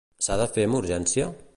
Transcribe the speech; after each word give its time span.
S'ha 0.27 0.37
de 0.41 0.47
fer 0.55 0.65
amb 0.69 0.79
urgència? 0.79 1.33